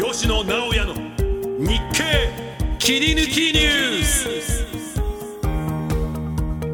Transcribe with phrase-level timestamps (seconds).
[0.00, 0.94] 吉野直哉の
[1.58, 2.30] 日経
[2.78, 4.28] 切り抜きニュース。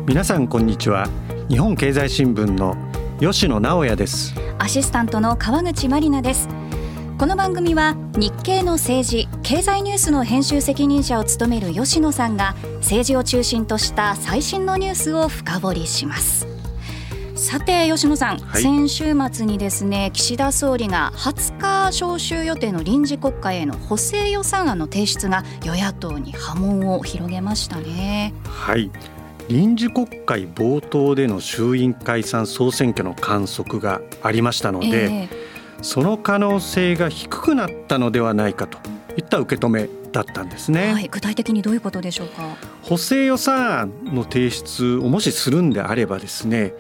[0.07, 1.09] 皆さんこんにちは。
[1.49, 2.77] 日本経済新聞の
[3.21, 4.35] 吉野直哉です。
[4.59, 6.51] アシスタントの川口真理奈です。
[7.17, 16.54] この番組は日経の政治経済ニュースの編集責任者を務める吉野さんが政治を中心とした最新のニュースを深掘りします
[17.45, 28.33] さて吉野さん、はい、先週末にですね岸田総理が20日召集予定の臨時国会への補正予算案の提出が与野党に波紋を広げましたね。
[28.47, 28.91] はい。
[29.51, 35.29] 臨時国会冒頭での衆院解散総選挙の観測がありましたので、えー、
[35.83, 38.79] その可能性が低くなったのではないかと
[39.19, 42.57] いった受け止めだったんですね、はい、具体的にどういうことでしょうか？
[42.81, 46.73] 補正予算案の提出をもしするんであればですね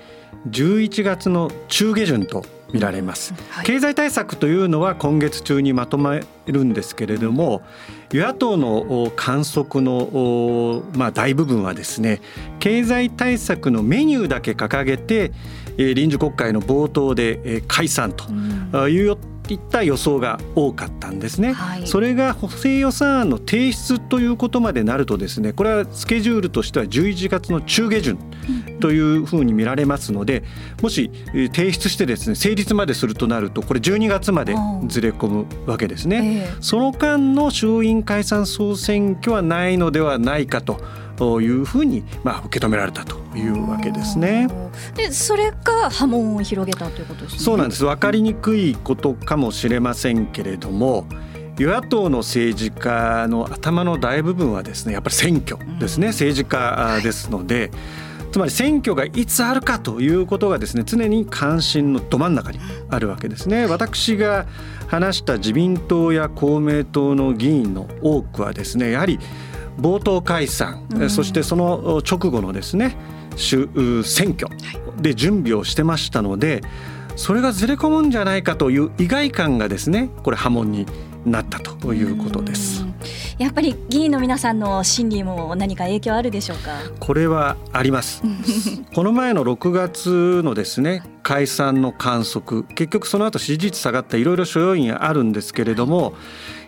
[0.48, 7.62] 11月の中下旬と見られます、はい、経済対策というのは今月中にまとめるんですけれども
[8.10, 12.20] 与野党の観測のまあ大部分はですね
[12.58, 15.32] 経済対策のメニューだけ掲げて
[15.76, 19.16] 臨時国会の冒頭で解散という
[19.48, 28.18] いった予想が多かったんですね、はい、それが補正予算案の提出ということまでなるとですねこれはスケジュールとしては11月の中下旬
[28.80, 30.44] というふうに見られますので
[30.82, 31.10] もし
[31.52, 34.54] 提出してですね成立までするとなるとこれ12月まで
[34.86, 40.80] ずれ込むわけですね、えー、その間の衆院解散総選挙はないのではないかと
[41.16, 44.48] というふうにまあ受け止められたというわけですね。
[44.94, 47.38] でそれが波紋を広げたということですね。
[47.40, 47.84] そうなんです。
[47.84, 51.06] 分かりにくいことかもしれませんけれども。
[51.56, 57.70] 与野党の政治家の頭の大部分はですねやっぱり選挙ですね、政治家ですので、はい
[58.34, 62.58] つまり選挙がいつあるかということがですね常に関心のど真ん中に
[62.90, 63.64] あるわけですね。
[63.66, 64.46] 私が
[64.88, 69.20] 話した自民党や公明党の議員の多くはですねやはり
[69.78, 72.96] 冒頭解散、うん、そしてその直後のですね
[73.36, 73.68] 選
[74.32, 74.48] 挙
[75.00, 76.62] で準備をしてましたので
[77.16, 80.86] それがずれ込むんじゃないかという意外感がですねこれ波紋に
[81.24, 82.84] なったということです。
[83.38, 86.72] やっぱり議員の皆さんの心理も何か影響あるでしょうか？
[87.00, 88.22] これはあります。
[88.94, 96.14] この前の6月のですね解散の観測、結局その後支持率下がったいろいろ諸要因あるんですけれども、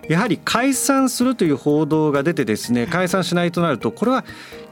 [0.08, 4.24] やはり解散するという報道が出てですね解散しないとなるとこれは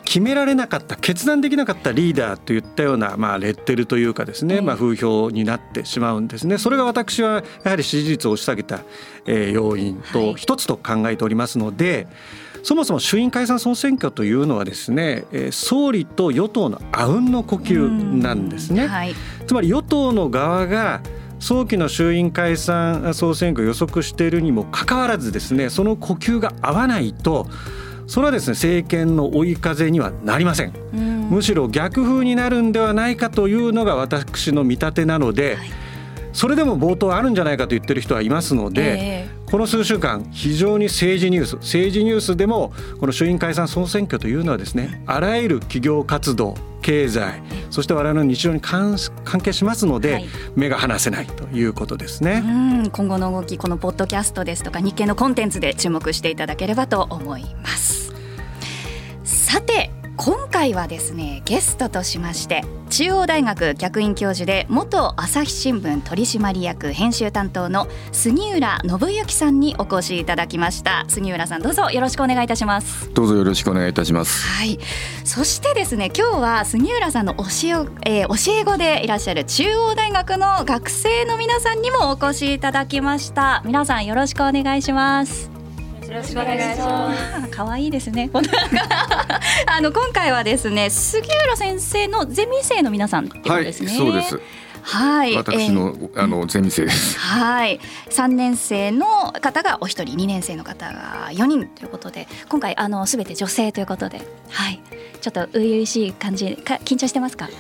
[0.05, 6.59] 決められなかった決断できなかったリーダーといったような、まあ、レッテルというかですね、まあ、風評になってしまうんですね。
[6.59, 8.85] それが私はやはり支持率を押し下げた、
[9.27, 12.07] えー、要因と一つと考えておりますので、はい、
[12.63, 17.89] そもそも衆院解散総選挙というのはですね、えー、総理と与党のあうんの呼吸
[18.23, 18.87] なんですね。
[18.87, 19.15] はい、
[19.47, 21.01] つまり与党の側が
[21.45, 27.49] 早期の衆院解散総選挙を予測しているにもかかわらずですねその呼吸が合わないと
[28.07, 30.73] それはですね政権の追い風にはなりません、
[31.29, 35.69] むしろ逆風になるんではないかというのが私の見立てなので、はい、
[36.33, 48.99] それでも冒頭あるんじゃないかと言ってる人はいますので、えー、この数週間非常に政治ニュース政治ニュースでもこの衆院解散総選挙というのはですねあらゆる企業活動経済そして我々の日常に関
[49.43, 52.43] 係しますので、はい、目が離せないということですね。
[52.93, 58.13] 今後の動きこのポッドキャストですとか日経のコンテンツで注目していただければと思います。
[59.25, 71.05] さて今回はですねゲストとしまして中央大学客員教授で元朝日新聞取締役編集担当の杉浦信之さんにお越しいただきました。
[71.09, 73.13] 杉浦さんどうぞよろしくお願いいたします。
[73.13, 74.47] どうぞよろしくお願いいたします。
[74.47, 74.79] はい。
[75.25, 77.43] そしてですね今日は杉浦さんの教
[78.05, 83.63] え,、えー、教え子でいらっしゃる中央大学の学生の皆さんにもお越しいただきました。
[83.65, 85.64] 皆さんよろしくお願いします
[86.09, 87.15] よろしくお願いしま
[87.47, 87.51] す。
[87.51, 88.31] 可愛いですね。
[89.67, 93.89] あの今回はですね、杉浦先生のゼミ生の皆さんってことですね。
[93.89, 94.41] はい、そうです。
[94.83, 97.19] はい、私の、えー、あのゼミ生です。
[97.19, 104.21] はい、三年生の方がお一人、二年生の方が四人ということで、今回あのすべて女性ということで、
[104.51, 104.81] はい、
[105.23, 107.49] ちょっと初々しい感じ、か緊張してますか？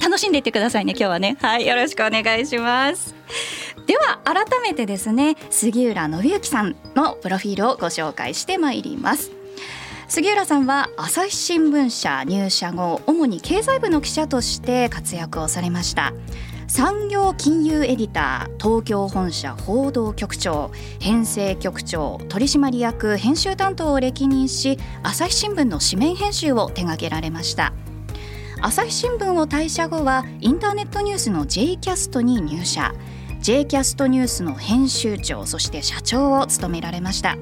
[0.00, 1.36] 楽しんでいってくださいね今日はね。
[1.40, 3.14] はい、よろしくお願いします。
[3.86, 9.30] では改めてですね杉浦信之さんのプロフィールをご紹介してまいります。
[10.08, 16.12] 杉浦さんは朝日新聞社入社後主に経済部の記者として活躍をされました。
[16.68, 27.72] 産業金融エディター東京本社報道局長編成局長取締役編集担当を歴任し朝日新聞の紙面編集を手掛けられました。
[28.60, 32.92] 朝日新聞を退社後はインターネットニュースの J キャストに入社。
[33.40, 37.36] J キャストニュースの編集長そして社長を務められました。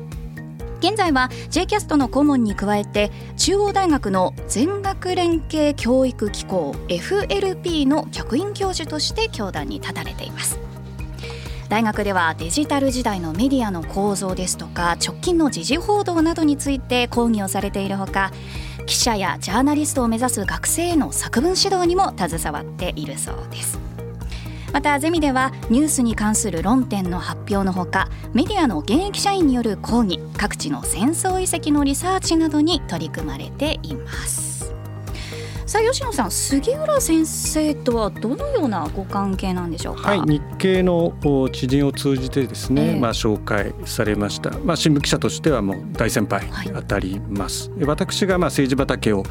[0.80, 10.58] 現在は J キャストの顧問に加えて中央大学の全学連携教育機構 FLP の客員教授として教壇に立たれています。
[11.70, 18.30] 大学ではデジタル時代のメディアの構造ですとか直近の時事報道などについて講義をされているほか
[18.86, 23.93] 記者やジャーナリストを目指す学生への作文指導にも携わっているそうです。
[24.74, 34.74] またゼミではニュースに関する論点の発表のほかメディアの現役社員による講義各地の戦争遺跡のリサーチなどに取り組まれています
[35.64, 40.10] さあ吉野さん杉浦先生とはどのようなご関係なんでしょうか？
[40.10, 41.14] はい、日系の
[41.52, 44.50] 知人を通じてですね、えー、まあ紹介されました。
[44.58, 47.70] まあ新聞記者としてはもう大先輩にあたります。
[47.70, 49.22] はい、私がまあ政治畑を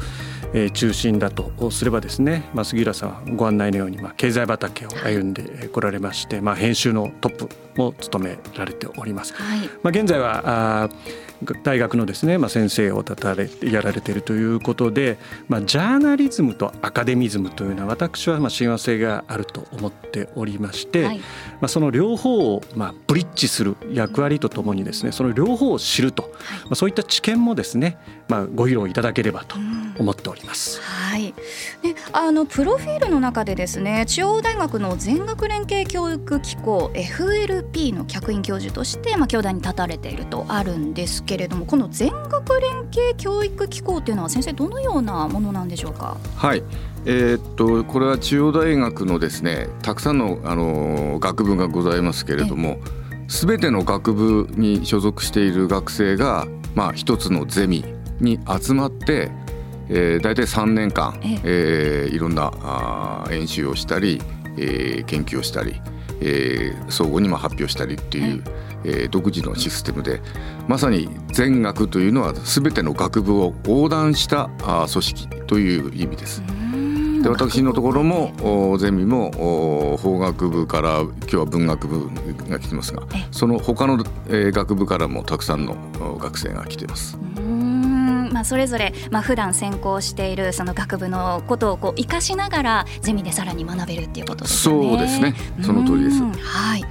[0.56, 9.34] え中心だとすればですね、まあ、杉浦さんはご案内のように、まあ、経済畑を歩んでこられまして、まあ、編集のトップも務められております。
[9.34, 10.88] はい、まあ、現在はあ
[11.62, 15.18] 大学のですね、まあ、先生を立たれやられているということで、
[15.48, 21.24] まあ、ジャーナリズムとアカデミズムというのは私はまあ親和性があると思っておりまして、はい、ま
[21.62, 26.30] あ、その両方をまあブリッジする役割とともにですねその両方を知ると、
[26.64, 27.98] まあ、そういった知見もですね、
[28.28, 29.56] まあ、ご披露いただければと
[29.98, 30.80] 思っております。
[30.80, 31.34] はい、
[31.82, 46.16] であのプロフィールの中でですね中央大学の全学連携教育機構 FLP の客員教授として、まあ、教壇に立たれているとあるんですけれどもこの全学連携教育機構というのは先生どのようなものなんでしょうか？
[46.36, 46.62] はい。
[47.06, 52.78] えー、っとこれは中央大学のですねたくさんのあの学部がございますけれども
[53.28, 57.84] 全ての学部に所属している学生が、まあ、一つのゼミ
[58.20, 59.30] に集まって
[59.88, 64.20] えー、大体3年間、えー、いろんなあ演習をしたり、
[64.56, 65.80] えー、研究をしたり、
[66.20, 68.44] えー、相互にも発表したりっていう、
[68.84, 70.20] えー、独自のシステムで
[70.68, 76.42] まさに全学というのは全ての学部を横断したあ組織という意味です。
[77.22, 82.10] で私のところもゼミも法学部から今日は文学部
[82.50, 85.74] が来てますがその他の、えー、学部からもたくさんの
[86.18, 87.18] 学生が来ています。
[88.30, 94.74] まあ、それぞれ、まあ普段専攻しているその学部のことをこう生かしながらゼミでさらに学べるっていうことですね。
[94.74, 95.34] そうですね。
[95.62, 96.20] その通りです。
[96.20, 96.84] はい。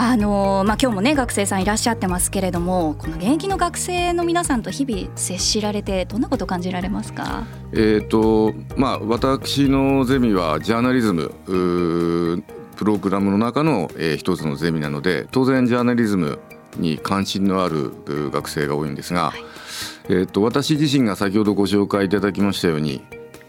[0.00, 11.34] あのまあ、今日もね学生さんいらっしゃってますけれどもこの現役の学生の皆さんと日々接しられてどんなこと感じられますか、えーとまあ、私のゼミはジャーナリズム
[12.76, 16.38] プログラムの中の、えー、一つのゼミなので当然ジャーナリズム
[16.76, 17.92] に関心のある
[18.30, 19.40] 学生が多いんですが、はい、
[20.10, 23.02] えーと、私自身が先ほどご紹介いただきましたように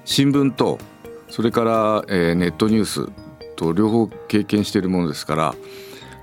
[0.04, 0.80] 新聞と
[1.28, 3.08] それから、えー、ネットニュース
[3.56, 5.56] と両方経験しているものですから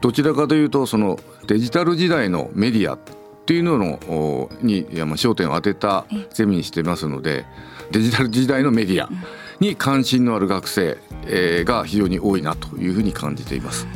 [0.07, 1.19] どちらかというとその
[1.49, 2.99] デジタル時代のメディアっ
[3.45, 3.99] ていうのの
[4.63, 7.45] に焦点を当てたゼミにしてますので
[7.91, 9.11] デジタル時代のメディア
[9.59, 10.97] に関心のある学生
[11.65, 13.89] が非常に多いなというふうに感じています。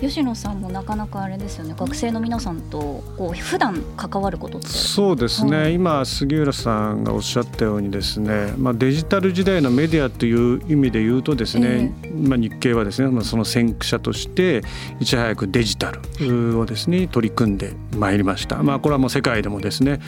[0.00, 1.74] 吉野さんもなかなかあれですよね。
[1.76, 4.68] 学生の皆さんとこう普段関わることって。
[4.68, 14.62] そうですね、はい、今杉浦さんがおっしゃったようにですね、まあ、デジタル時代のメディアという意味で言うとですね、えー、まあ、日経はですね、まあ、その先駆者として
[15.00, 20.00] いち早くデジタルをですね取り組んでまいりました、まあ、これはもう世界でもですね、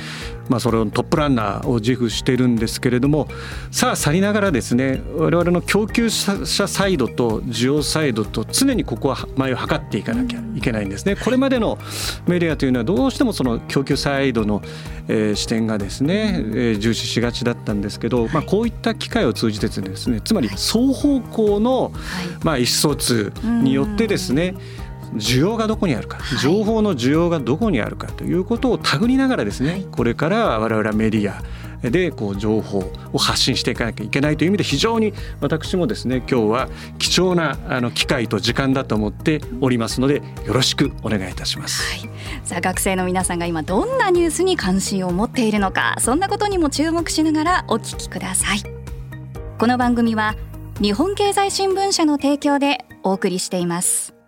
[0.48, 3.28] まあ、それをトップランナーを自負してるんですけれども
[3.70, 11.16] さあ去りながらですね我々の供給者サイドと需要サイドと常にここは前を測っていかなきゃいけないんですね。
[11.16, 11.78] これまでの
[12.26, 14.62] メディアというのはどうしてもその供給サイドの、
[15.08, 21.92] えー、視点がですね、えー、重視しがちだったんですけど、まあ、こういった機会を通じてですねつまり双方向の、
[22.42, 24.54] まあ、意思疎通によってですね、
[25.14, 31.42] 需要がどこにあるか、情報の需要がどこにあるかということを手繰りながらですね、これから我々はメディア
[31.82, 36.68] でこう情報を発信していかなきゃいけないという意味で非常に私もですね今日は
[36.98, 41.82] 貴重なあの機会と時間だと思っておりますのでよろしくお願いいたします。
[42.00, 42.10] はい、
[42.44, 48.62] さあ学生の皆さんが今どんなニュースに関心を持っているのかそんなことにも注目しながらお聞きください。
[49.58, 50.36] この番組は
[50.80, 54.19] 日本経済新聞社の提供でお送りしています。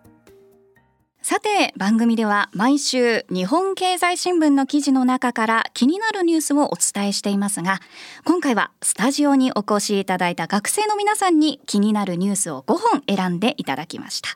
[1.23, 7.79] さて番組では毎週日本経済新聞の記事の中から気になるニュースをお伝えしていますが
[8.25, 14.31] 今回はスタジオにお越しいただいた学生の皆さんに気になるニュースを5本選んでいただきました。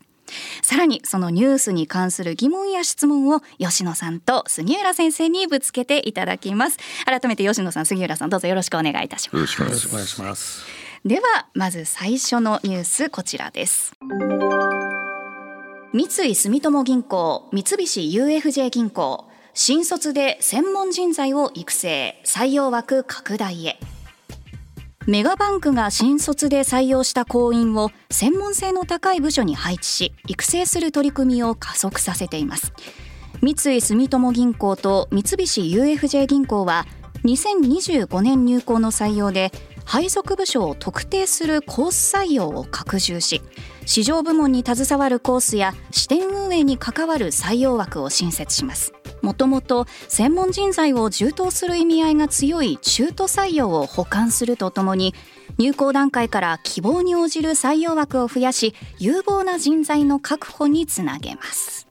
[0.61, 6.77] さらにそのニュースに関する疑問や質問を吉野さんと杉浦先生にぶつけていただきます。
[7.05, 9.35] 改めて吉野さん杉浦さんどうぞよろしくお願いいたします。
[9.35, 9.55] よろし
[9.87, 10.65] くお願いします。
[11.05, 13.93] ではまず最初のニュースこちらです
[15.97, 23.79] 三井住友銀行三菱 UFJ 銀行新卒で専門人材を育成採用枠拡大へ。
[25.07, 32.73] メガバンクが新卒で採用した行員を専門性の高い部署に配置し育成する取り組みを加速させています。
[33.41, 36.85] 三井住友銀行と三菱 UFJ 銀行は
[37.23, 39.51] 2025年入行の採用で
[39.83, 43.41] 配属部署を特定するコース採用を拡充し
[43.87, 48.91] 市場部門に携わるコースや支店運営に関わる採用枠を新設します。
[49.21, 55.15] もともと専門人材を充当する意味合いが強い中途採用を補完するとともに
[55.57, 61.87] 入校段階から希望に応じる採用枠を増やし有望な人材の確保につなげます。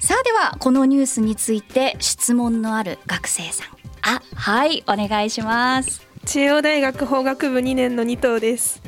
[0.00, 3.68] さあではこのニュースについて質問のある学生さん。
[4.00, 6.08] あはいお願いします。
[6.24, 8.82] 中央大学法学部2年の2等です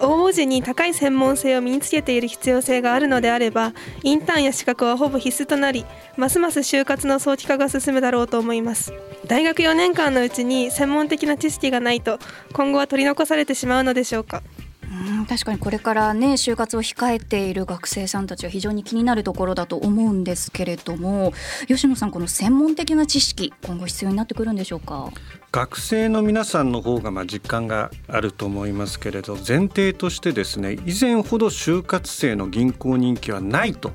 [0.00, 8.92] 応募時に高い専門性を身につけている必要性があるのであればインターンや資格はほぼ必須となりますます就活の早期化が進むだろうと思います。
[9.26, 12.18] 大学4年間のうちに専門的な知識がないと
[12.52, 14.42] 今後は取り残されてしまうのでしょうか。
[14.90, 21.34] うん確かにこれからね就活を控えている学生さんたちは非常に気になるところだと思うんですけれども
[21.66, 25.10] 吉野さんこの専門的な知識今後必要になってくるんでしょうか？
[25.50, 33.92] 学生の皆さんの方がまあ実感があると思いますけれど前提としてですね以前ほど就活生の銀行人気はないと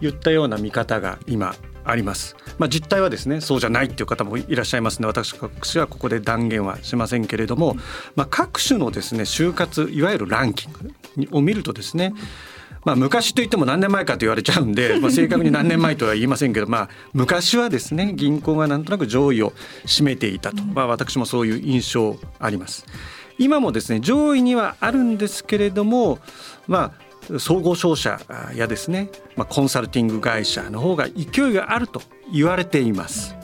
[0.00, 2.36] いったような見方が今あります。
[2.58, 7.76] まあ、実態はですねそうじゃないっていう方もいらっしゃいますので私はここで断言はしませんけれども、
[8.14, 10.92] まあ、各種のですね就活いわゆるランキング
[11.30, 12.12] を見るとですね
[12.84, 19.52] まあ、昔といっても何年前かと言われちゃうんで、まあ、正確に何年前とは言いませんけど、まあ、昔はですね銀行がなんとなく上位を
[19.84, 22.86] 占めていたと、まあ、私もそういう印象あります。
[23.38, 26.18] 今もですね上位にはあるんですけれども、
[26.66, 26.92] ま
[27.32, 28.20] あ、総合商社
[28.54, 33.37] やですね、まあ、コンサルティング会社の方が勢いがあると言われています。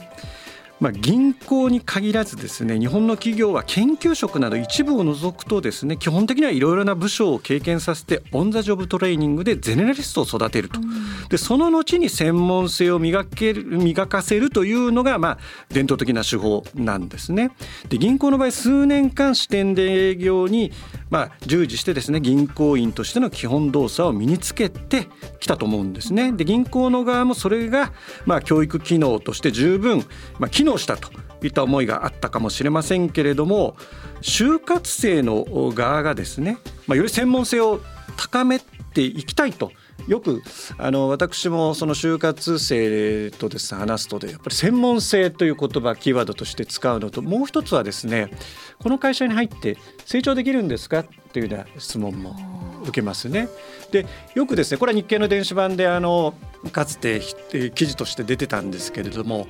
[0.79, 10.79] まあ、銀行に限らずですね日本の企業は研究職など一部を除くとですね基本的にはいろいろな部署を経験させてオン・ザ・ジョブトレーニングでゼネラリストを育てると、
[11.29, 15.37] でその後に専門性を磨ける磨かせるというのが、まあ、
[15.69, 17.51] 伝統的な手法なんですね。
[17.89, 20.71] で銀行の場合数年間支店で営業に、
[21.09, 25.07] まあ、従事してですね銀行員としての基本動作を身につけて
[25.45, 26.31] きたと思うんですね。
[26.31, 27.93] で銀行の側もそれが、
[28.25, 29.99] まあ、教育機能として十分、
[30.39, 31.09] まあ、機能したと
[31.43, 33.77] いった思いがあったかもしれませんけれども
[34.21, 37.79] 就活生の側がですね、まあ、より専門性を
[38.17, 39.71] 高めていきたいと
[40.07, 40.43] よく
[40.77, 48.29] あの私もその就活生とです話すとでやっぱり専門性という言葉キーワードとして使うのともう一つはですね
[48.79, 50.99] この会社に入って成長できるんですか？
[50.99, 52.35] っていうような質問も
[52.83, 53.49] 受けますね。
[53.91, 56.35] でよくですねこれは日経の電子版であの
[56.71, 57.21] かつて
[57.73, 59.47] 記事として出てたんですけれども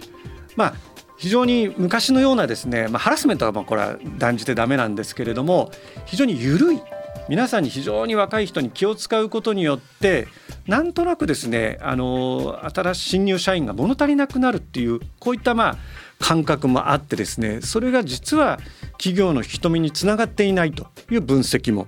[0.55, 0.73] まあ
[1.17, 5.71] 非常に昔のようなですね、まあ、ハラスメントはまあこれは断じてダメなんですけれども
[6.05, 6.81] 非常に緩い
[7.27, 10.27] 皆さんに非常に若い人に気を使うことによって
[10.67, 15.77] なんとなくですねあの新しい新入社員が物足りなくなるっていうこういったまあ
[16.19, 18.59] 感覚もあってですねそれが実は
[18.93, 21.87] 企業の引き止めにつながっていないという分析も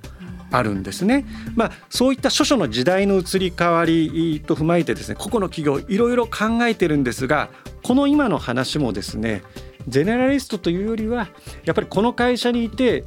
[0.51, 1.25] あるんですね。
[1.55, 7.49] まあ、そういった諸々の時代の移り変わりと踏まえてですね個々の企業いろいろ考えてるんですが
[7.83, 9.43] この今の話もですね
[9.87, 11.27] ゼネラリストというよりは
[11.65, 13.03] やっぱりこの会社にいて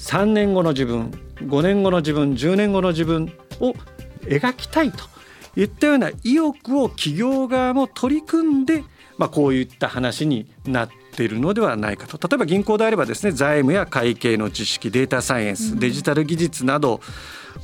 [0.00, 3.74] 3年後の自分5年後の自分10年後の自分を
[4.22, 5.04] 描きたいと
[5.56, 8.82] いったような意欲を企業側も取り組んで、
[9.18, 17.00] まあ、こういった話になっているのではないかと例えば銀行であればですね財務や会計の知識データサイエンスデジタル技術など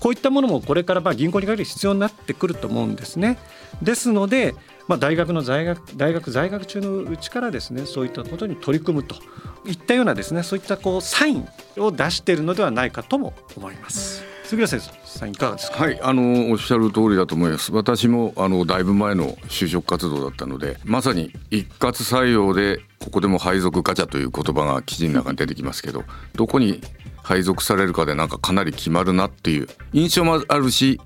[0.00, 3.38] こういったものもこれからまあ銀行に限り必要になってくると思うんですね。
[3.82, 4.54] ですので
[4.88, 9.16] まあ、大学の在学大学在学中のうちからですねそういったことに取り組むと
[9.64, 14.22] いったようなですねそういったこうサインを出しているのではないかとも思います。
[14.44, 15.82] 杉浦先生いかがですか？
[15.82, 17.72] はい、あのおっしゃる通りだと思います。
[17.72, 26.80] 私もあのだいぶ前の就職活動だったので、まさに一括採用でここでも配属ガチャという言葉が記事の中に出てきますけど、どこに
[27.26, 31.00] 配属されるかでなんかかなり決まるなっていう印象もあるし、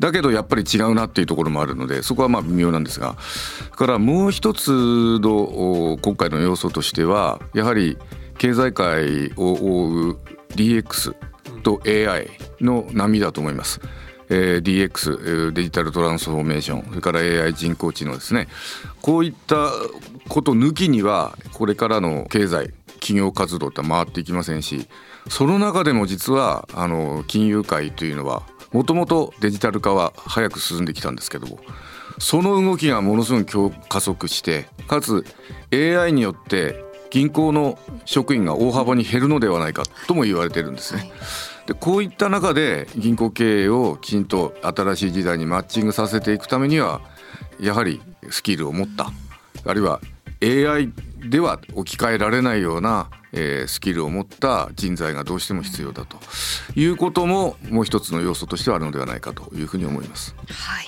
[0.00, 3.16] だけどやっぱり違うなっていうところもあるのでそこはまあ微妙なんですが
[3.72, 7.98] からもう一つの今回の要素としてはやはり
[8.38, 10.18] 経済界を覆う
[10.56, 11.14] DX
[11.62, 13.80] と AI の波だと思います。
[14.30, 18.46] えー、DX デジタルトランスフォーメーションそれから AI 人工知能ですね
[19.02, 19.72] こういった
[20.28, 24.86] こと抜きにはこれからの経済企業活動って回っていきませんし
[25.30, 31.60] その中でも実はあの金融界というのはもともとデジタル化は早く進んできたんですけども
[32.18, 35.24] その動きがものすごく加速してかつ
[35.72, 41.10] AI によって銀行の職員が大幅に減るのではないかとも言われてるんですね。
[41.66, 47.00] でこういった中で銀行経営をきちんと新しい時代にマッチングさせていくためには
[47.60, 49.12] やはりスキルを持った
[49.64, 50.00] あるいは
[50.42, 50.92] AI
[51.28, 56.18] では置き換えられないような、えー、スキルを持った人材がどうしても必要だと
[56.74, 60.34] いうことももう一つの要素としてはあるのではないかというふうに思います。
[60.48, 60.86] はい、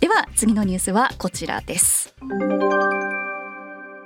[0.00, 2.14] では次のニュースはこちらです。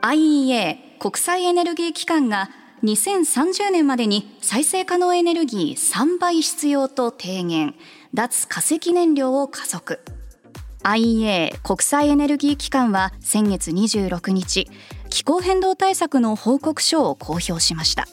[0.02, 2.50] IEA 国際エネルギー機関が
[2.84, 7.74] 2030年までに再生可能エネルギー3倍必要と提言
[8.14, 10.00] 脱化石燃料を加速
[10.84, 14.70] IEA 国際エネルギー機関は先月26日
[15.16, 18.06] 気候変動対策の報告書を公表しました。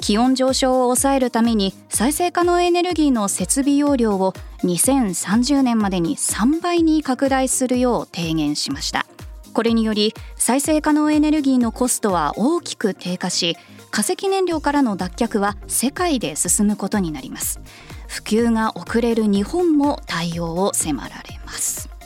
[0.00, 9.04] 気温上昇を抑えるために再生可能エネルギーの設備容量を2030年までに3倍に拡大するよう提言しました。
[9.52, 13.56] これにより再生可能エネルギーのコストは大きく低下し
[13.90, 17.58] 化石燃料からの脱却は世界で進むことになります。
[18.06, 21.97] 普及が遅れる日本も対応を迫られます。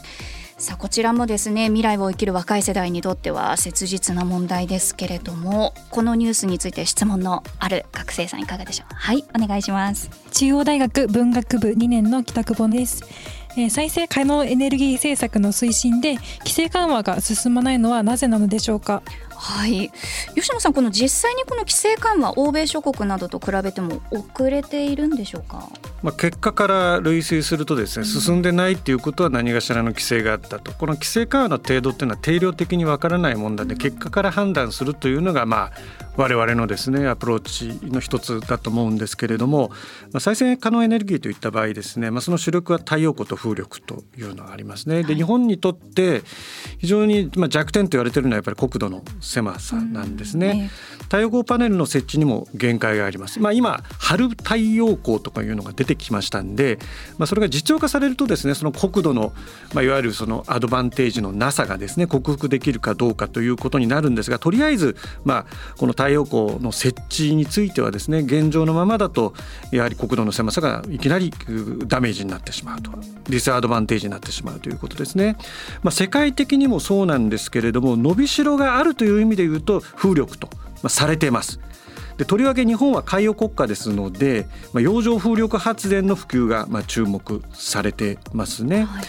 [0.62, 8.95] さあこちらもですね未来を生きる若い世代にとっては切実な問題ですけれどもこのニュースについて質問のある学生さんいかがでしょう？
[8.95, 10.09] はいお願いします。
[10.31, 13.02] 中央大学文学部2年の北久保です。
[13.59, 19.02] え再生可能エネルギー政策の推進で規制緩和が進まないのはなぜなのでしょうか？
[19.42, 19.90] はい。
[20.37, 25.68] 吉野さんこの実際にこの規制緩和欧米諸国などと比べても遅れているんでしょうか、
[26.00, 30.72] まあ、結果から類推するとですね進んでないっていうことは何かしらの規制があったと。
[30.72, 35.72] この規制緩和の程度っていうのは定量的にわからないもんだで結果から判断するというのがまあ
[36.16, 39.70] 我々のですねアプローチの一つだと思うんですけれども、
[40.12, 45.02] まあ、再生可能エネルギーといった場合ですね、まあ、その主力は太陽光と風力というのがありますね。
[45.02, 46.22] で日本にとって
[46.78, 49.02] 非常にまあ弱点と言われているのはやっぱり国土の
[49.33, 50.71] 狭さなんですね。
[51.05, 53.40] 太陽光パネルの設置にも限界があります。
[53.40, 56.79] まあ、今春太陽光とかいうのが出てきましたんで、
[57.18, 59.33] まあ、それが実用化されるとですねその国土の、
[59.75, 69.35] まあ、いわゆるそのアドバンテージのなさがですね克服できるかどうかということになるんですがとりあえず、まあ、この太陽光の設置についてはですね現状のままだと
[69.71, 71.33] やはり国土の狭さがいきなり
[71.87, 72.90] ダメージになってしまうと
[73.25, 75.37] ディスアドバンテージになってしまうということですね。
[75.83, 81.61] まあ、世界的にもそうなんですけれども伸びしろがあるという意味で言うと風力と、まあ、されています。
[82.16, 88.85] でとりわけ日本は海洋国家ですので、まあ、洋上風力発電の普及がまあ注目されてますね。
[88.85, 89.04] はい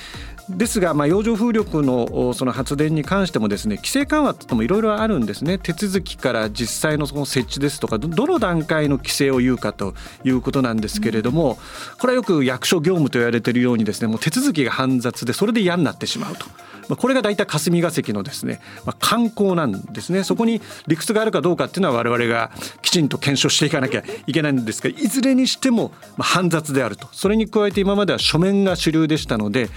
[0.49, 11.57] ですが、まあ、洋上風力のその発電に関してもですね規制緩和ってもいろいろあるんですね手続きから実際のその設置ですとかどの段階の規制を言うかということなんですけれども
[11.99, 16.45] これはよく役所業務と言われているようにですねもう手続きが煩雑でそれで嫌になってしまうと。
[16.89, 20.23] まあ、これが大体霞が関のですね、まあ、観光なんですね。
[20.23, 27.07] そこに理屈があるかどうかっていうのは我々がきちんと検証していかなきゃいけないんですがいずれにしても煩雑であると。
[27.11, 29.69] それに加えて今までは書面が主流でしたので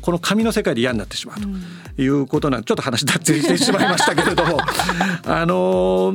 [0.00, 1.40] この紙の世界で嫌になってしまう
[1.96, 4.58] ということなんちょっと話脱線してしまいましたけれども。
[5.24, 6.14] あの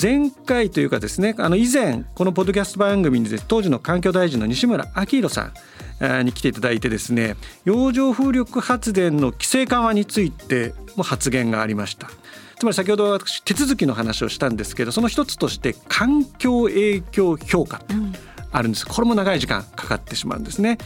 [0.00, 5.52] 前回というかですねあの以前このポッドキャスト番組に当時の環境大臣の西村明宏さん
[6.24, 12.10] に来ていただいてですね洋上風力発電の規制緩和についても発言がありました。
[12.58, 17.82] つまり先ほど私手続きの話をしたんですけどその一つとして環境影響評価。
[18.52, 18.86] あるんです。
[18.86, 20.78] これも長い時間かかってしまうんですね。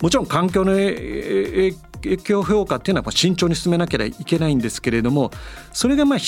[0.00, 1.74] もちろん環境の影
[2.22, 5.30] 響評価っていうのは慎重に進めなければいけないんですけれども
[5.72, 6.18] それがまあ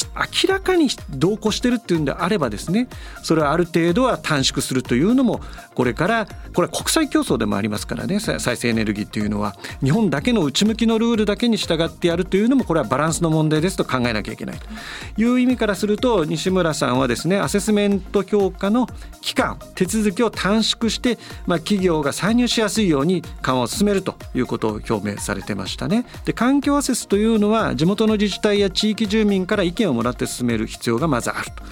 [0.45, 2.89] 明らかに同行してるっていうんであればですね
[3.23, 5.41] それはある程度は短縮するというのも
[5.75, 9.57] これからこれは国際競争でもありますからね再生エネルギーっていうのは。
[9.83, 14.59] 日本だけの内向きのルールだけに従ってやるというのもこれはバランスの問題ですと考えなきゃいけない。
[14.59, 18.89] という意味からすると西村さんはですねアセスメント評価の
[19.21, 26.07] 期間手続きを短縮して、まあ、企業が参入しやすいように緩和を進めるということを表明されてましたね。
[26.25, 31.63] で環境アセスというのは地元の自治体や地域住民から意見をもらって進める必要がまずあると。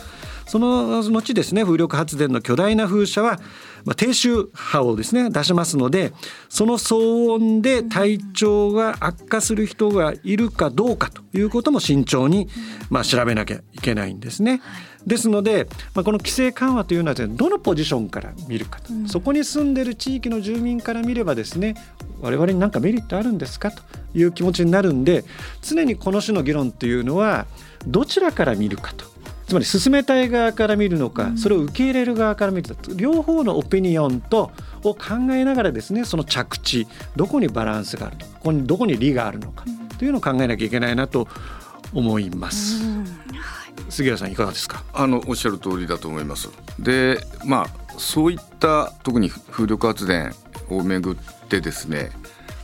[0.46, 3.40] その後ですね風力発電の巨大な風車は、
[3.84, 6.12] まあ、低周波をですね出しますので
[6.48, 12.48] その騒音で体調が悪化する人がいるかどうかということも慎重に、
[12.90, 14.62] まあ、調べなきゃいけないんですね。
[15.06, 21.74] ですので、まあ、この規制緩和というのはどのポジションから見るかと、うん、そこに住んでる地域の住民から見ればですね
[22.22, 23.82] 我々に何かメリットあるんですかと
[24.14, 25.24] いう気持ちになるんで
[25.60, 27.46] 常にこの種の議論っていうのは
[27.86, 29.04] どちらから見るかと
[29.46, 34.50] つまり進めたい側から見るのか、それを受け入れる側から見ると両方のオピニオンと
[34.82, 39.64] を考えながらですねその着地どこにバランスがあるのかここにどこに利があるのか
[39.98, 41.28] というのを考えなきゃいけないなと
[41.92, 42.82] 思います。
[43.90, 44.82] 杉谷さんいかがですか？
[44.92, 46.48] あのおっしゃる通りだと思います。
[46.78, 47.66] でまあ
[47.98, 50.32] そういった特に風力発電
[50.68, 51.14] をめぐっ
[51.48, 52.10] てですね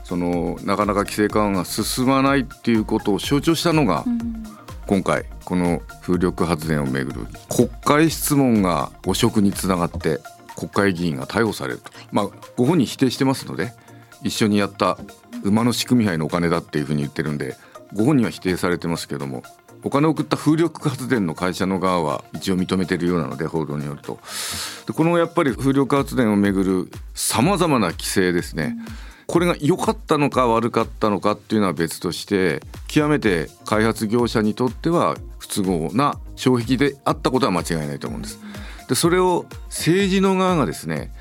[0.02, 4.04] そのなかなか規制緩和が進まないっていうことを象徴したのが、
[4.90, 10.18] 今回この風力発電をめぐる国会質問が汚職につながって
[10.56, 13.72] 国会議員が逮捕されると、まあ、ご本人否定してますので
[14.24, 14.98] 一緒にやった
[15.44, 17.56] 馬の仕組み杯のお金だっていうふうに言ってるんで
[17.94, 19.44] ご本人は否定されてますけども
[19.84, 24.18] お金を送った風力発電の会社の側は一応認めてるようなので報道によると。
[24.88, 28.76] でこのやっぱり風力発電をめぐるさまざまな規制ですね、
[29.30, 38.40] これが良かったのか悪かったのかっていうのは別として極めて開発業者にとっては不都合な障壁であったことは間違いないと思うんです。
[38.88, 41.12] でそれを政治の側がですね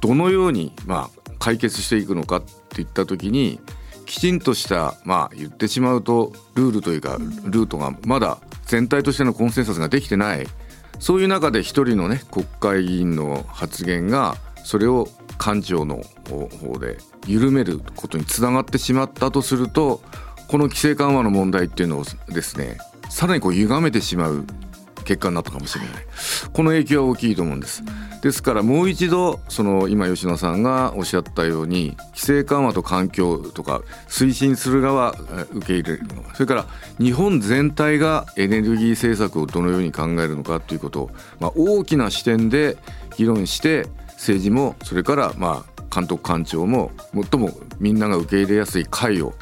[0.00, 3.58] どのようにまあ解決していくのかっていった時に
[4.06, 10.46] きちんとしたまあ言ってしまうとルールというかルートがまだ全体としてのコンセンサスができてない
[11.00, 16.02] そういう中で一人のね国会議員の発言がそれを官庁の
[16.60, 20.02] 方で緩めることにつながってしまったとすると
[20.48, 24.44] この規制緩和の問題っていうのをですねさらにこう歪めてしまう
[25.06, 25.94] 結果になったかもしれない、
[26.52, 27.84] この影響は大きいと思うんです。
[28.22, 35.14] ですからもう一度その今吉野さんがおっしゃったように規制緩和と環境とか推進する側
[35.52, 36.66] 受け入れるのそれから
[36.98, 42.76] 日本全体がエネルギー政策をどのように考えるのかということを、まあ、大きな視点で
[43.16, 49.34] 議論して政治もそれからまあ監督官庁も最もみんなが受け入れやすい会を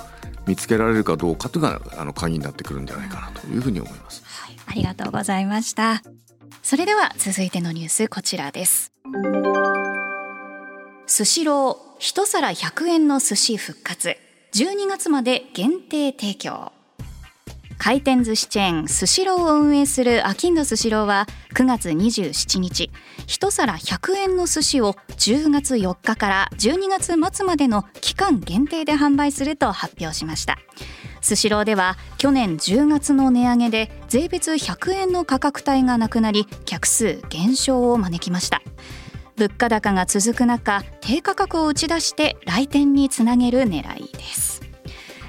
[0.47, 4.23] 見つけられるかどうかというのがあの鍵になってくるんじゃないかなというふうに思います。
[4.27, 6.03] はい、ありがとうございました。
[6.63, 8.93] それでは続いてのニュースこちらです。
[11.07, 14.17] スシロー一皿100円の寿司復活。
[14.55, 16.73] 12月まで限定提供。
[17.79, 22.91] 回転寿司チェーンスシローを運営するアキンドスシローは9月27日。
[23.27, 30.59] 一皿100円の寿司を10月4日から12月末までの期間限定で販売すると発表しました。
[31.21, 38.63] スシローでは去年10月の値上げで税別100円の価格帯がなくなり客数減少を招きました。
[39.37, 44.54] 物価高が続く中低価格を打ち出して来店につなげる狙いです。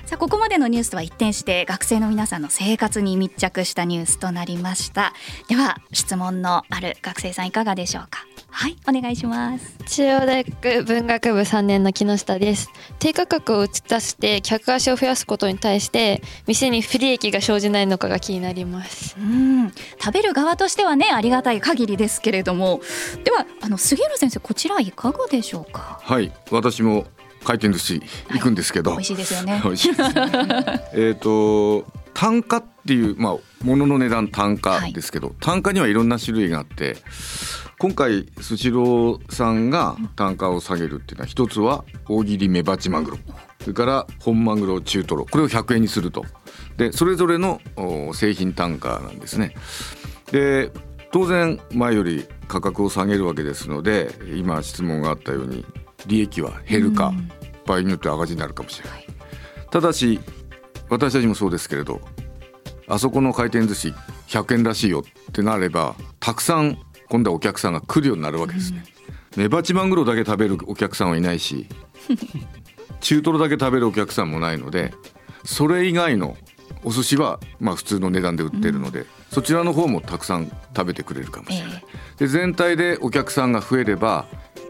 [0.05, 5.13] さあここまでのニュースとは一転して学生の皆さんの生活に密着したニュースとなりました。
[5.47, 8.23] では質問のある学生さんいかがでしょうか？
[8.51, 9.77] はいお願いします。
[9.87, 12.69] 中央大学文学部3年の木下です。
[12.99, 19.15] 低価格を打ち出して客足を増やすことに対して店に不利益が生じないのかが気になります。
[19.17, 19.71] うん。
[19.99, 22.79] 食べる側としてはねありがたい限りですけれども。
[23.23, 25.99] ではあの杉浦先生こちらいかがでしょうか？
[26.03, 27.05] はい私も
[27.45, 29.61] 回転寿司行くんですけど、美味しいですよね。
[29.63, 30.89] 美味しいですね。
[30.93, 36.97] えっと単価っていうまあ物の値段単価ですけど、単価にはいろんな種類があって
[37.77, 43.17] 今回スシローさんが単価を下げるっていうのは一つは大切りメバチマグロ。
[43.61, 45.25] それから本マグロ中トロ。
[45.25, 46.25] これを100円にすると。
[46.77, 49.55] でそれぞれのお製品単価なんですね。
[50.31, 50.71] で
[51.11, 55.65] 当然前より価格を下げるわけですので今質問があったように
[56.07, 57.13] 利益は減るか、
[57.65, 59.07] 場合によっては赤字になるかもしれない、
[59.71, 60.19] ただし
[60.89, 62.01] 私たちもそうですけれど
[62.87, 63.93] あそこの回転寿司
[64.27, 66.77] 100円らしいよってなればたくさん
[67.09, 68.83] 今度はお客さんが来るようになるわけですね、
[69.35, 71.67] メバチマグロだけ食べるお客さんはいないし
[73.01, 74.93] 中トロだけ食べるお客さんもないので
[75.43, 76.37] それ以外の
[76.83, 81.85] お寿司はまあ普通の値段で売ってるので、そちらの方もたくさん食べてくれるかもしれない、
[82.17, 84.27] で全体でお客さんが増えれば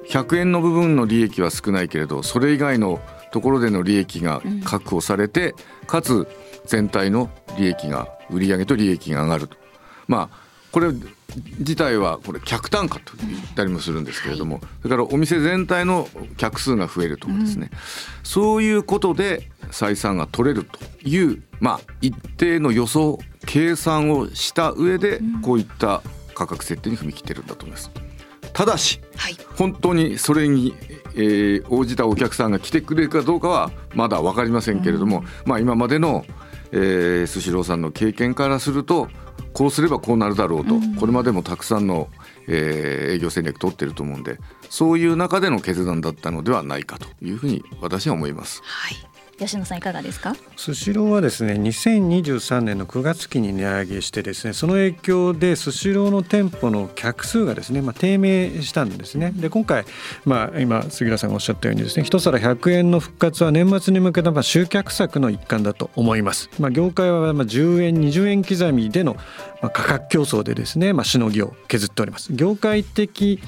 [0.10, 5.54] 100円の部分の利益は少ないけれどそれ以外のところでの利益が確保されて、
[5.88, 6.28] かつ
[6.66, 9.58] 全体の利益が売上と利益が上がると
[10.08, 10.90] まあこれ
[11.60, 17.72] 自体はこれ客単価と言ったりもするんですけれども、それからお店全体の客数が増えるとかですね、
[18.24, 26.02] そういうことで採算が取れるというまあ一定の予想計算をした上でこういった
[26.36, 28.05] 価格設定に踏み切ってるんだと思います。
[28.56, 29.38] ただし、はい。
[29.58, 30.74] 本当にそれに、
[31.16, 36.26] えー応じたお客さんが来てくれるかどうかはまだ分かりませんけれども、まあ、今までの、
[36.72, 39.10] えースシローさんの経験からすると
[39.52, 42.08] こうすればこうなるだろうと、これまでもたくさんの、
[42.48, 44.40] えー営業戦略取ってると思うんで
[44.70, 48.62] そういう中での決断だったのではないかというふうに私は思います。
[48.64, 50.34] はい吉野さんいかがですか？
[50.56, 59.34] スシローはですね2023年の9月期に値上げしてですねその影響でスシローの店舗の客数がですね、まあ、低迷したんですね。
[59.36, 59.84] で今回、
[60.24, 69.18] まあ、今杉浦さんがおっしゃったようにですね一皿100円の復活は年末に向けたまあ集客策の一環だと思います、まあ、業界はまあ10円20円刻みでの
[69.62, 72.32] 価格競争でですね、まあ、しのぎを削っております。
[72.34, 73.42] 業界的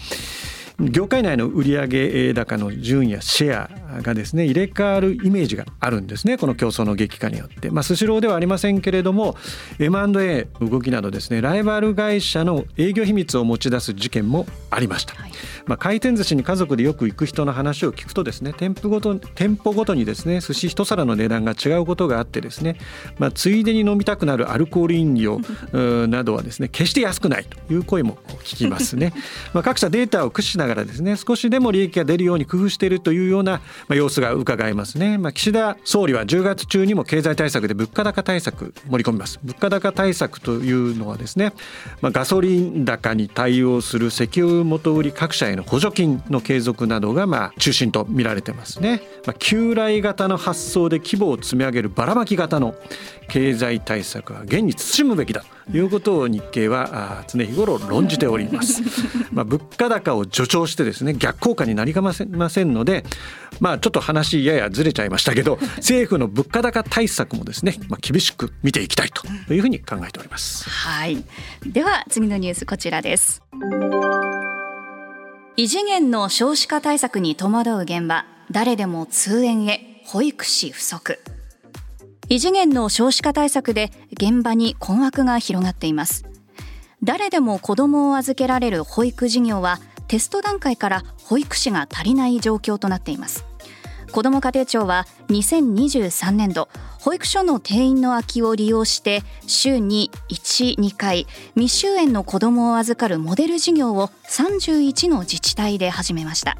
[0.79, 7.71] 業界内の売上高の順位やシェアがですね入れ替わるイメージがあるんですねこの競争の激化によって。
[7.71, 9.35] まあスシローではありませんけれども
[9.79, 15.31] M&A 動きなどですねライバル会社の営業秘密を持ち出す事件もありました、はい、
[15.67, 22.77] まあ、回転寿司に家族でよく行く人の話を聞くとですね店舗ごと店舗ごとにですね寿司一皿の値段が違うことがあってですね、
[23.17, 25.41] まあ、ついでに飲みたくなるアルコール飲料
[26.07, 29.13] などはですね決して安くないという声も聞きますね。
[29.53, 33.53] まあ各社データを駆使しなながらですね少しでも利益が出るように工夫しているというような、
[33.87, 39.39] まあ、様子が伺えますね、まあ、岸田総理は10月中にも経済対策で物価高対策盛り込みます。
[39.43, 41.53] 物価高対策というのはですね、
[42.01, 52.75] まあ、ガソリン高に対応する石油元売り各社への補助金の継続などがまあ中心と見られてますね、まあ、旧来型の発想で規模を積み上げるばらまき型の
[53.27, 58.81] 経済対策は現に慎むべきだということを日経は常日頃論じております。
[59.31, 63.03] まあ、物価高を助長してですね逆効果になりかませんので、
[63.59, 70.69] まあ、ちょっと話ややずれちゃいましたけど 政府の物価高対策もですね、まあ、厳しく見ていきたいというふうに考えております。
[70.69, 71.23] はい、
[71.65, 73.41] では次のニュースこちらです。
[75.59, 81.17] 異次元の少子化対策に戸惑う現場誰でも通園へ保育士不足。
[82.29, 86.25] 異次元の少子化対策で現場に困惑が広がっています。
[87.01, 93.46] 誰でも子どもを預けられる保育事業はテスト段階から保育士が足りない状況となっています。
[94.17, 96.69] 子ども家庭庁は2023年度
[97.01, 106.57] 保育所の定員の空きを利用して週に1、2回未就園の子どもを預かるモデル事業を31の自治体で始めました。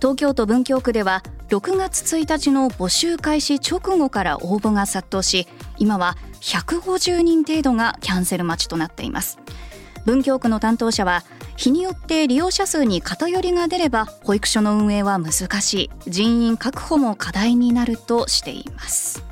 [0.00, 5.46] 東京都文京区では6月1日の募集開始直後から応募が殺到し
[5.78, 9.38] 今は150人程度がキャンセル待ちとなっています。
[10.06, 11.22] 文京区の担当者は
[11.56, 15.90] 日によって利用者数に偏りが出れば保育所の運営は難しい。
[16.06, 19.24] 人員確保も課題になるとしています。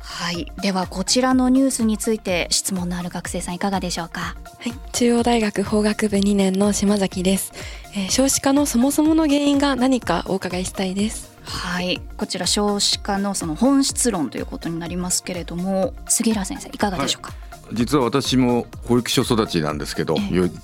[0.00, 4.36] はい、ではこちらのニュースについて質問のある学生さんいかがでしょうか？
[4.58, 7.52] はい、中央大学法学部2年の島崎です、
[7.94, 11.30] えー、少子化のそもそもの原因が何かお伺いしたいです。
[11.42, 17.32] はい、こちら少子化のその本質論ということになりますけれども、杉浦先生いかがでしょうか？
[17.49, 20.16] はい、実は私も保育所育ちなんですけど、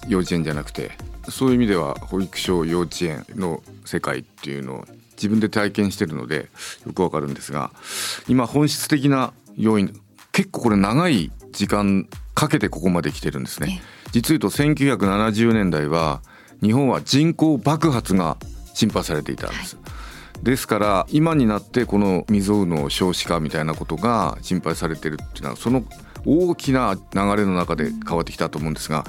[0.08, 0.92] 幼稚園じゃなくて、
[1.28, 6.48] そういう意味では保育所幼稚園の世界っていうのを自分で体験してるので
[6.86, 7.70] よくわかるんですが、
[8.28, 9.98] 今本質的な要因
[10.32, 13.82] 結構これ長い時間かけてここまで来てるんですね。
[14.12, 16.22] 実言うと1970年代は
[16.62, 18.36] 日本は人口爆発が
[18.74, 19.82] 心配されていたんです、は
[20.42, 25.84] い、ですから今になってこの未曾有の少子化みたいなことが心配されてるっていうのはその
[26.26, 29.04] 大きな流れの中で変わってきたと思うんですが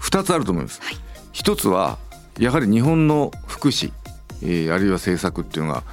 [0.00, 0.96] 2つあると思います、はい、
[1.32, 1.98] 1つは
[2.38, 3.92] やはり日本の福祉、
[4.42, 5.84] えー、あるいは政策っていうのが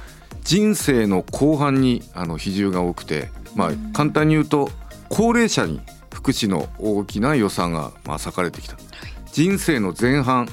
[0.42, 4.68] 人生の後半にあの比重が多くてまあ、簡単に言うと
[5.08, 5.80] 高齢者に
[6.12, 8.76] 福祉の大きな予算がまあ割かれてきた、
[9.32, 10.48] 人生の前半、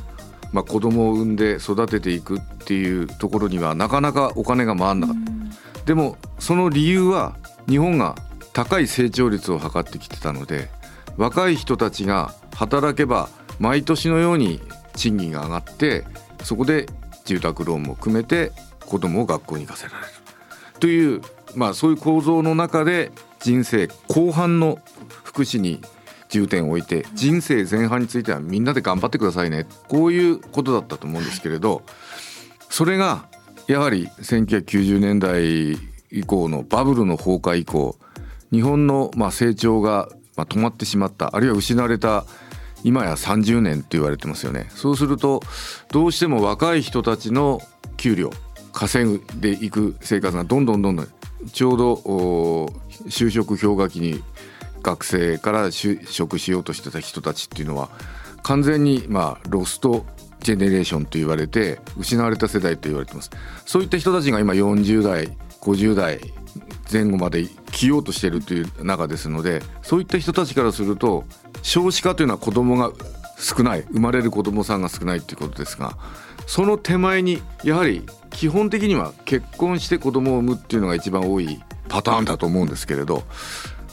[0.51, 5.15] まあ、子供を産んで育てていくっていうところにはなかなかお金が回らなかっ
[5.79, 7.35] た、でもその理由は
[7.67, 8.15] 日本が
[8.53, 10.69] 高い成長率を図ってきてたので
[11.17, 14.61] 若い人たちが働けば毎年のように
[14.95, 16.05] 賃金が上がって
[16.43, 16.87] そこで
[17.25, 18.51] 住宅ローンも組めて
[18.85, 20.11] 子供を学校に行かせられる。
[20.79, 21.21] という
[21.55, 24.79] まあ、そういう構造の中で人生後半の
[25.23, 25.81] 福祉に
[26.29, 29.67] 重点を置いて人生前半についてはみんなで頑張ってくださいね。
[29.87, 31.83] こういうことだったと思うんですけれど
[32.69, 33.25] それが
[33.67, 35.77] やはり1990年代
[36.11, 37.97] 以降のバブルの崩壊以降
[38.51, 42.25] 日本のまあ成長がまあ止まってしまったあるいは失われた
[42.83, 44.67] 今や30年って言われてますよね。
[44.71, 45.41] そうすると
[45.91, 47.61] どうしても若い人たちの
[47.97, 48.31] 給料
[48.73, 51.07] 稼ぐでいく生活がどんどんどんどん
[51.51, 51.93] ちょうど
[53.07, 54.23] 就職氷河期に
[54.81, 57.89] 学生から就職しようとしてた人たちっていうのは
[58.43, 60.05] 完全にまあロスト
[60.39, 63.29] ジェネレーションと言われて失われた世代と言われてます。
[63.65, 66.19] そういった人たちが今40代50代
[66.91, 71.25] 前後まで生きようとしているという中ですのでそういった人たちからすると
[71.61, 72.91] 少子化というのは子供が
[73.37, 75.97] 少ない生まれる子供さんが少ないということですが
[76.47, 83.23] その手前にやはり基本的には結婚して子供を産むっていうのが一番多いパターンだと思うんですけれど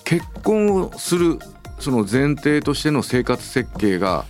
[0.04, 1.38] 結婚をする
[1.78, 4.24] その前提としての生活設計が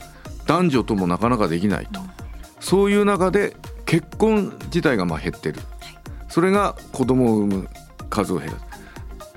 [0.46, 2.00] 男女ともなかなかできないと。
[2.60, 3.54] そういう中で
[3.86, 5.60] 結婚自体がまあ減ってる。
[6.28, 7.68] それが子供を産む。
[8.08, 8.54] 数を減る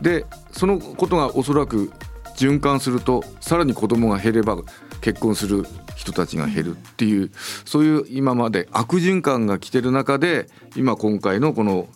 [0.01, 1.91] でそのことがおそらく
[2.35, 4.57] 循環するとさらに子供が減れば
[5.01, 7.31] 結婚する人たちが減るっていう
[7.65, 11.87] そういう今まで悪循環が来てる中で今今回のこの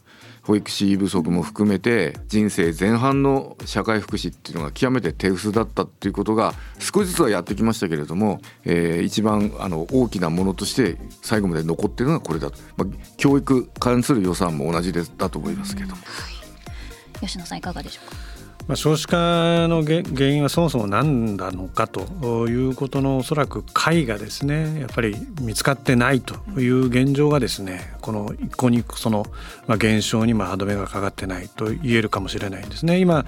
[0.44, 15.98] 保育士不足も含めて人生前半の社会福祉っていうのが極めて手薄だったっていうことが少しずつはやってきましたけれども、えー、一番あの大きなものとして最後まで残ってるのがこれだと、まあ、教育関する予算も同じでだと思いますけども。
[17.22, 18.16] 吉野さんいかがでしょうか？
[18.68, 29.28] まあ、少子化の原因はそもそも何なのかということのおそらく解がですねやっぱり見つかってないという現状がですねこの一向にその、
[29.78, 32.98] 減少に歯止めがかかってないと言えるかもしれないですね。
[32.98, 33.26] 今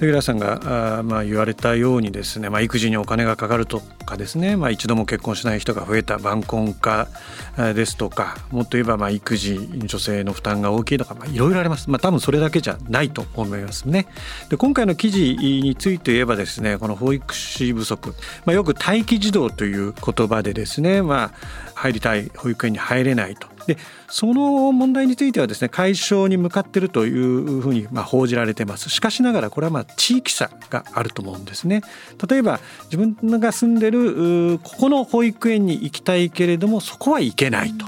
[0.00, 7.08] レギュラさんがあまあ言われたようにですね、まあ、育児にお金がかかるとかですね、まあ、一度も結婚しない人が増えた晩婚化
[7.56, 14.06] ですとかもっと言えばまあ育児女性の負担が大きいとか、いろいろあります、まあ、多分それだけじゃないと思いますね。
[14.48, 18.14] で今回の記事について言えばですねこの保育士不足、
[18.46, 21.32] まあ、よく待機児童という言葉でですね、まあ、
[21.74, 23.78] 入りたい保育園に入れないとで
[24.08, 31.82] その問題についてはですね解消に向かっているというふうにま報じられてますしかしながらこれはま地域差があると思うんですね
[32.28, 32.58] 例えば
[32.90, 37.86] 自分が住んでるここの保育園に行きたいけれどもそこは行けないと。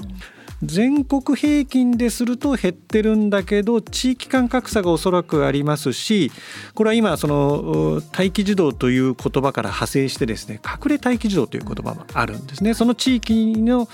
[0.65, 6.31] 全国平均ですると減ってるんだけど地域間格差がおそらくありますし
[6.73, 12.73] これは今その待機児童という言葉から派生してですね隠れ待機児童という言葉もあるんですね。
[12.73, 13.87] その地域の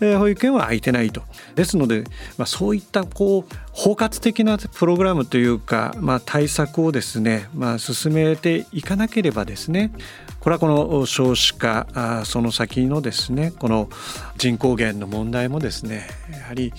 [0.00, 1.22] 保育園は空いてないと。
[1.54, 2.04] ですので、
[2.38, 9.90] まあ、そういったこう包括的なプログラムというか、まあ、対策をですね、まあ、進めていかなければですね
[10.38, 13.88] これはこの少子化その先のですねこの
[14.36, 16.72] 人口減の問題もですねやはり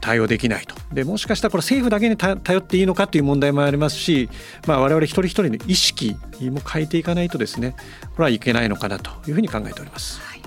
[0.00, 0.74] 対応できないと。
[0.92, 4.30] でもしかしたらこれ政府だけに頼っていいのかという問題もありますし、
[4.66, 7.74] まあ、我々一人一人の意識も変えていかないとですね
[8.14, 10.20] これはいけないのかなというふうに考えております。
[10.20, 10.42] はい、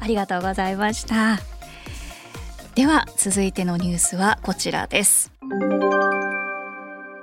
[0.00, 1.57] ありがとうございました。
[2.78, 5.32] では続いてのニュースはこちらです。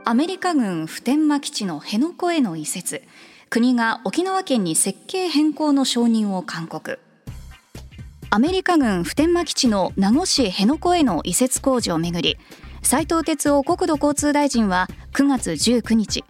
[0.04, 3.02] アメリカ軍普天間基地の辺野古への移設。
[3.50, 7.00] 国が沖縄県に設計変更の承認を勧告。
[8.32, 12.38] アメリカ軍普天間基地の名護市辺野古への移設工事をめぐり
[12.82, 16.26] 斉藤哲夫国土交通大臣は9月19日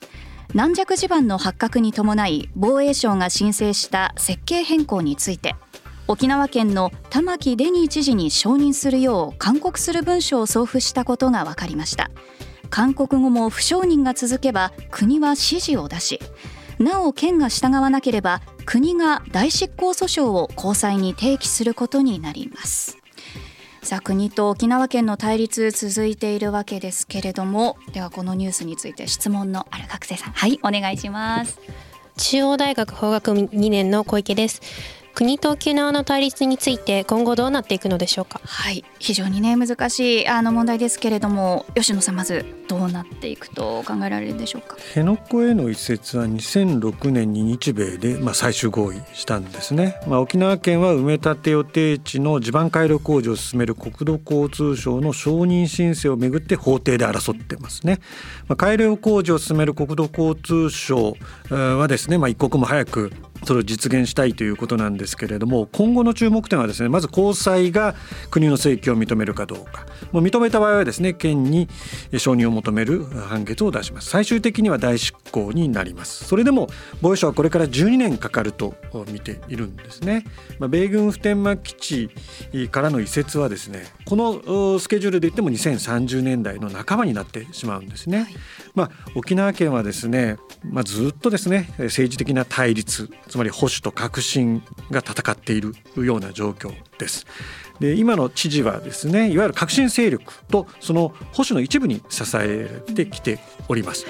[0.53, 5.55] 軟弱地盤の発覚に伴い防衛省が申請した設計変更について
[6.07, 12.11] 沖縄県の玉城デニー知事に承認するよう勧告する文書を送付したことが分かりました。
[12.69, 16.19] 勧告後も不承認が続けば国は指示を出し
[16.79, 22.97] なお県が従わなければ国が代執行訴訟を高裁に提起することになります。
[23.81, 30.33] さあ国と沖縄県の対立続いているわけですけれどもではこのニュースについて質問のある学生さん。
[30.33, 31.59] はいお願いします。
[32.17, 34.61] 中央大学法学2年の小池です。
[35.15, 38.41] 国と沖縄の対立について今後どうなっていくのでしょうか？
[38.45, 44.75] はい非常にね難しいあの問題ですけれども吉野さんまずどうなっていくと考えられるでしょうか？
[44.75, 57.99] 辺野古への移設は2006年に日米で、まあ、最終合意したんですね、まあ、沖縄県は埋め立て予定地の地盤改良工事を進める国土交通省の承認申請をめぐって法廷で争ってますね、
[58.47, 61.15] まあ、改良工事を進める国土交通省
[61.49, 63.11] はですね、まあ、一刻も早く
[63.43, 67.93] それを実現したいということなんですけれども今後の注目点はですねまず高裁が
[68.31, 69.85] 国の請求を認めるかどうか。
[70.11, 71.67] もう認めた場合はですね県に
[72.17, 74.09] 承認を求める判決を出します。
[74.09, 76.25] 最終的には代執行になります。
[76.25, 76.67] それでも
[77.01, 78.75] 防衛省はこれから12年かかると
[79.11, 80.25] 見ているんですね、
[80.59, 82.09] まあ、米軍普天間基地
[82.69, 88.35] からの移設はですねこのスケジュールで言っても2030年代の半ばになってしまうんですね、はい、
[88.73, 97.25] まあ、沖縄県はですね、まあ、ずっとですね政治的な対立つまり保守と革新が戦っているような状況です。
[97.79, 104.05] で今の知事はですねいわゆる革新勢力とその保守の一部に支えてきております。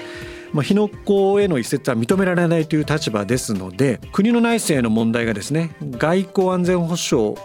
[0.52, 7.36] まあ、日野港への移設は認められないという立場ですので国の内政の問題がですね外交安全保障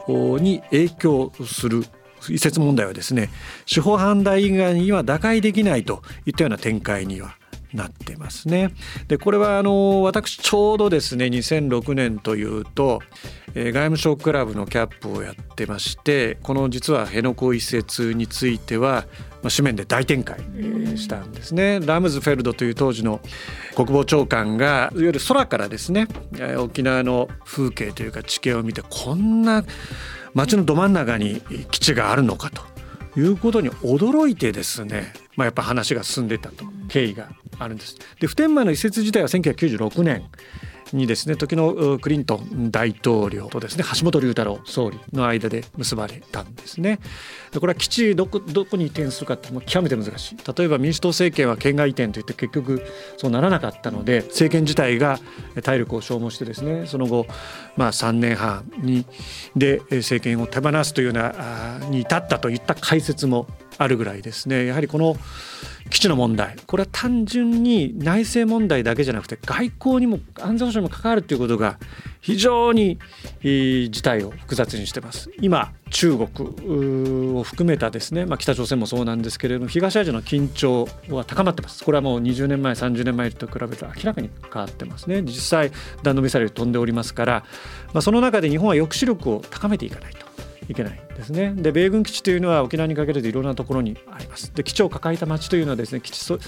[0.42, 1.84] に影響する
[2.30, 3.30] 移設問題はですね
[3.66, 7.36] 司法判断以外には打開できないといったような展開には
[7.74, 8.74] なってますね。
[9.08, 13.00] でこれはあの私ちょうどですね2006年というと、
[13.56, 19.06] えー、外務省クラブのキャップをやってましてこの実は辺野古移設については
[19.42, 20.40] まあ、紙面で大展開
[20.96, 21.80] したんですね。
[21.80, 23.22] ラムズフェルドという当時の
[23.76, 26.08] 国防長官がいわゆる空からですね
[26.58, 29.64] 沖縄の風景というか地形を見てこんな
[30.34, 31.42] 街のど真ん中に
[31.72, 32.71] 基地があるのかと
[33.18, 37.98] いうことに驚いてですね、まあ、やっぱ話が進んでいったと経緯があるんです。
[38.20, 40.24] で普天間の移設自体は1996年
[40.94, 47.00] にですね時のクリントン大統領とですね橋本龍太郎総理の間で結ばれたんですね。
[47.60, 52.82] これは基地どこどこに移転するかってもう極めて難しい例えば民主党政権は県外移転といって結局
[53.18, 55.20] そうならなかったので政権自体が
[55.62, 57.26] 体力を消耗してですねその後、
[57.76, 59.06] まあ、3年半に
[59.56, 65.18] で政権を手放すというようなに至ったといった解説もあるぐらいですねやはりこの
[65.92, 66.56] 基地の問題。
[66.66, 71.78] これは単純に内政問題だけじゃなくて外交にも安全保障にも関わるということが
[72.22, 72.98] 非常に
[73.44, 75.30] 事態を複雑にしてます。
[75.40, 76.30] 今中国
[77.38, 81.84] を含めたですね、まあ、北朝鮮もそうなんですけれども東アジアの緊張は高まってます。
[81.84, 85.22] これはもう20年前30年前と比べると明らかに変わってますね。
[85.22, 85.72] 実際
[86.04, 87.44] 弾道ミサイル飛んでおりますから、
[87.94, 90.31] まあ、その中で日本は抑止力を高めていかないと。
[90.72, 91.54] いけないですね。
[91.56, 94.54] で米軍基地というのは沖縄にかけるといろんなところにあります。
[94.54, 96.40] で基地を抱えた町というのはですね基地そ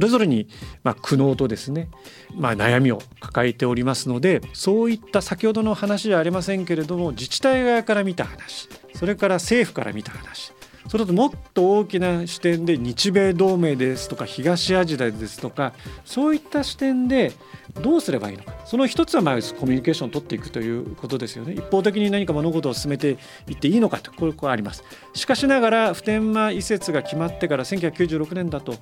[0.00, 0.48] れぞれに
[0.84, 1.88] まあ苦悩とですね、
[2.34, 10.52] まあ、悩みを抱えておりますのでそういった先ほどの話じゃありませんけれども自治体側から見た話それから政府から見た話
[10.88, 15.72] それともっと大きな視点で日米同盟ですとか東アジアですとか
[16.04, 17.32] そういった視点で
[17.82, 18.54] どうすればいいのか。
[18.64, 21.52] その一つはまあコミュニケーションを取っていくということですよね。
[21.52, 23.18] 一方的に何か物事を進めて
[23.48, 24.82] いっていいのかとこれはあります。
[25.14, 28.74] しかしながら普天間移設が決まってから1996年だと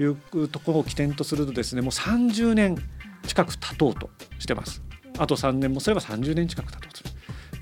[0.00, 2.76] いうところを起点とするとですねもう30年
[3.26, 4.82] 近く経とうとしてます。
[5.18, 7.10] あと3年もすれば30年近く経とうとする。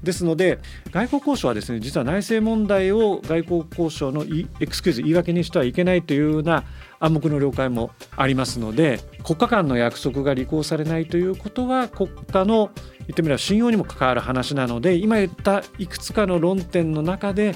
[0.03, 0.59] ですので
[0.91, 4.25] 外交交渉はですね実は内政問題を外交交渉の
[4.61, 6.65] エクスキューズ言い訳にしてはいけないというような
[6.99, 12.71] 暗黙の了解もありますので国家間の約束が履行されないということは国家の
[13.01, 17.55] 言ってみれば信用にも関わる話なので今言ったいくつかの論点の中で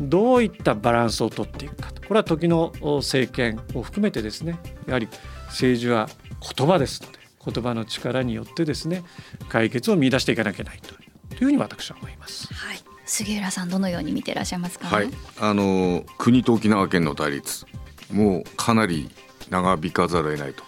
[0.00, 5.08] どういったバランスをとっていくかこれは時の政権を含めてですねやはり
[5.46, 6.08] 政治は
[6.56, 7.18] 言葉ですので
[7.52, 9.02] 言葉の力によってですね
[9.48, 10.97] 解決を見出していかなきゃいけないと。
[11.38, 12.52] というふうに私は思います。
[12.52, 17.64] はい、杉浦さんどのように見ていらっしゃいますか、はい、あの国と沖縄県の対立
[18.12, 19.08] もうかなり
[19.48, 20.64] 長引かざるを得ないと。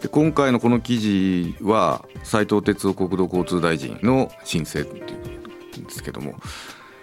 [0.00, 5.14] で今回のこの記事は斉藤哲夫国土交通大臣の申請ってい
[5.76, 6.36] うんですけども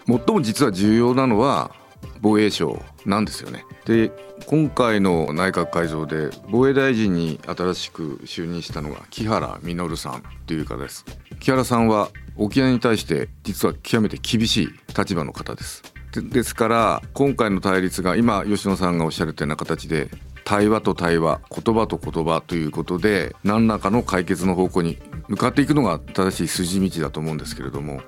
[0.07, 1.75] 最も実は重要なのは
[2.21, 3.65] 防衛省なんですよね。
[3.85, 4.11] で
[4.47, 11.05] 今回の内閣改造で防衛大臣に新しく就任したのが木原稔さんという方です。
[11.39, 15.83] 木原さんは沖縄に対して実は極めて厳しい立場の方です。
[16.13, 20.09] ですから今回の対立が今吉野さんがおっしゃるような形で
[20.45, 28.01] 対話と対話言葉と言葉ということで何らかの解決の方向に向かっていくのが正しい筋道だと思うんですけれども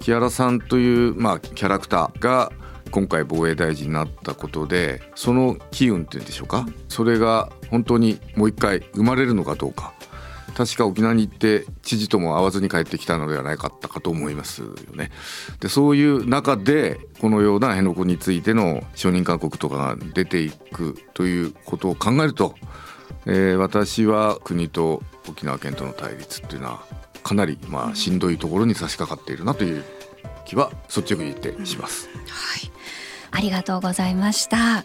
[0.00, 2.50] 木原さんという、まあ、キャラクターが
[2.90, 6.66] 今回防衛大臣になったことでその機運っていうんでしょうか？
[6.88, 9.92] それが本当にもう一回生まれるのかどうか
[10.56, 15.10] 確か沖縄に行って知事とも会わずに帰ってきたのではないかったかと思いますよね。
[15.60, 22.54] でそういう中でこのような辺野古についての承認勧告とかが出ていくということを考えると、
[23.26, 26.86] えー、私は国と沖縄県との対立っていうのは
[27.22, 29.84] かなりまあしんどいところに差し掛かっているなという
[30.46, 32.08] 気は率直に言ってします。
[32.14, 32.26] うん、は
[32.56, 32.75] い
[33.30, 34.84] ありがとうございました。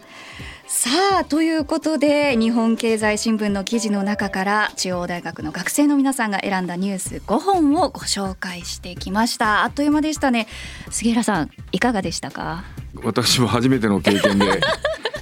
[0.67, 0.89] さ
[1.19, 9.63] あということで日本経済新聞の記事の中から中央大学の学生の皆さんが選んだニュース5本をご紹介してきました。
[9.63, 10.47] あっという間でしたね。
[10.89, 12.63] 杉浦さんいかがでしたか？
[13.03, 14.61] 私も初めての経験で。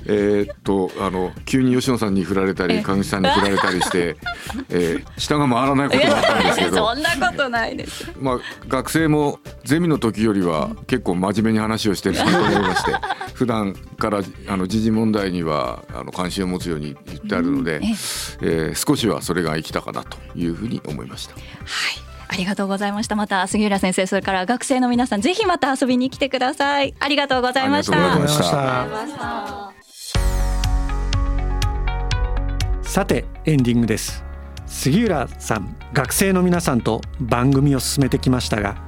[0.09, 4.17] えっとあの急に吉野さんに振られたり川口さんに振られたりして、
[4.69, 12.91] えー、下が回らないことがあったんですけどそんなことないですまあ学生もゼミの時よりは結構真面目に話をしてるなと思いまして
[13.35, 17.89] 普段からあの時事問題にはあの関心を持つように言ってあるので、うん、え
[18.41, 21.35] えー、少しはそれが生きたかなというふうに思いました。
[21.35, 23.15] はいありがとうございました。
[23.15, 26.93] また杉浦先生、それから学生の皆さん、ぜひまた遊びに来てください。
[26.99, 27.93] ありがとうございました。
[27.93, 29.78] ありがとうございました。
[32.89, 34.23] さてエンディングです。
[34.65, 38.81] 杉浦さん学生の皆さんと番組を進めてきましたが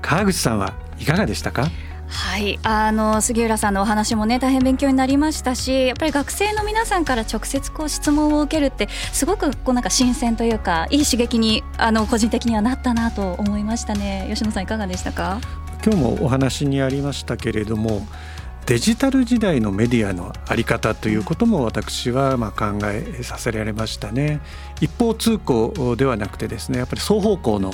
[0.00, 1.66] 川口さんはいかがでしたか？
[2.06, 14.28] はい、あの杉浦さんのお話もね大変勉強になりましたしやっぱり学生の皆さんから直接こう質問を受けるってすごくこうなんか新鮮というかいい刺激にあの個人的にはなったなと思いましたね。
[14.30, 15.40] 吉野さんいかがでしたか？
[15.84, 18.06] 今日もお話にありましたけれども
[18.68, 24.42] デジタル時代のメディアの在り方ということも私はま考えさせられましたね
[24.82, 27.72] 一方通行ではなくてですねやっぱり双方向の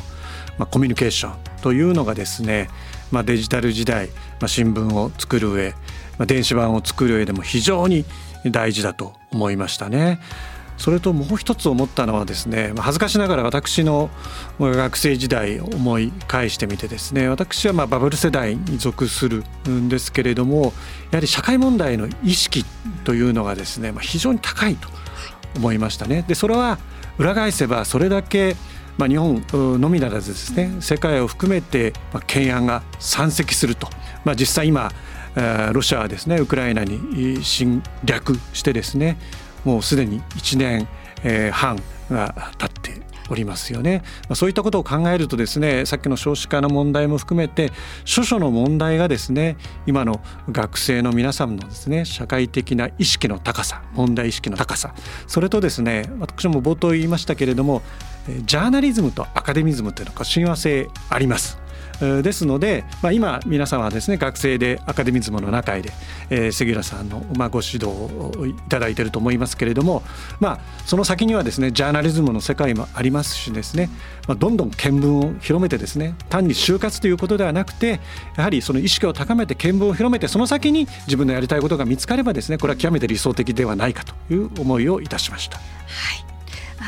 [0.56, 2.68] まコミュニケーションというのがですね
[3.10, 4.06] まあデジタル時代
[4.38, 5.78] まあ新聞を作る上ま
[6.20, 8.04] あ電子版を作る上でも非常に
[8.46, 10.20] 大事だと思いましたね。
[10.76, 14.10] それともう一つ思ったのはですね恥ずかしながら私の
[14.58, 20.72] 学生時代を思い返してみてですね私はまバブル世代に属するんですけれども
[21.10, 22.64] やはり社会問題の意識
[23.04, 24.88] というのがですね非常に高いと
[25.56, 26.24] 思いましたね。
[26.26, 26.78] でそれは
[27.18, 28.56] 裏返せばそれだけ
[28.96, 29.44] ま、日本
[29.80, 33.88] のみならずですね世界を含めて懸案が山積すると、
[34.24, 34.92] まあ、実際今
[35.72, 39.18] ロシアはですねウクライナに侵略してですね
[39.64, 40.88] もうすでに1年
[41.24, 44.02] え半が経っておりますよね。
[44.28, 47.72] まあそういったことを考えるとですねさっきの少子化の問題も含めて
[48.04, 49.56] 諸々の問題がですね
[49.86, 54.94] 今の学生の皆さんのですね社会的な意識の高さ問題意識の高さ
[55.26, 57.80] それとですね私も冒頭言いましたけれども
[58.44, 61.63] ジャーナリズムとアカデミズムというのが親和性あります。
[62.00, 65.92] ですので、まあ、今皆さんはですね学生でアカデミズムの中で、
[66.30, 70.02] えー杉浦さんの、まあ、ご指導をいただいていると思いますけれども、
[70.40, 73.90] まあ、その先にはですねジャーナリズムの世界もありますしですね、
[74.26, 78.00] まあ、どんどん見聞を広めてですね単に就活ということではなくて
[78.36, 85.58] やはりその意識を高めて見聞を広めてその先に自分のやりたいことが見つかればですねこれは極めて理想的ではないかという思いをいたしました。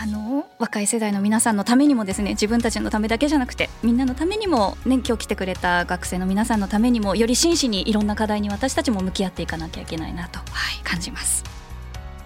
[0.07, 10.45] あの若い世代の皆さんのためにもですね自分たちのためだけじゃなくてみんなのためにも、ね、今日来てくれた学生の皆さんのためにもより真摯にいろんな課題に私たちも向き合っていかなきゃいけないなと、は
[10.81, 11.43] い、感じます。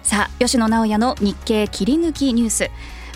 [0.03, 2.69] さあ吉野直也の日経切り抜きニュース。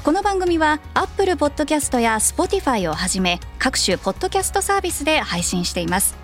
[0.03, 6.15] この番組はアップルポッドキャストや Spotify をはじめ各種ポッドキャストサービスで配信しています。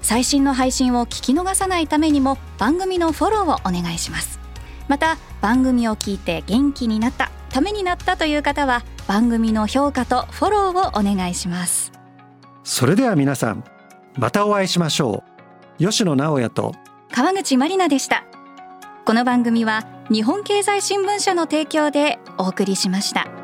[0.00, 4.40] 最新の配信を聞き逃さないためにも番組のフォローをお願いします。
[4.88, 11.92] また番組を聞いて元気になったためになったという方は番組の評価とフォローをお願いします。
[12.64, 13.64] それでは皆さん
[14.16, 15.22] またお会いしましょ
[15.78, 15.84] う。
[15.84, 16.74] 吉野直也と
[17.10, 18.24] 川口まりなでした。
[19.04, 23.41] この番組は日本経済新聞社の提供でお送りしました